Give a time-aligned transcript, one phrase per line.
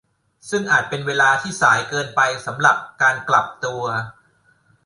[0.49, 3.83] ซึ่งอาจเป็นเวลาที่สายเกินไปสำหรับการกลับตัว